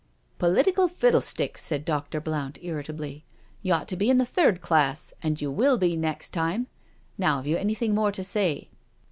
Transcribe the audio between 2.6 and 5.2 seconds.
irritably." You ought to be in the third class,